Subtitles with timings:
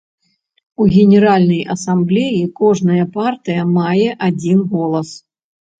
[0.83, 5.09] У генеральнай асамблеі кожная партыя мае адзін голас.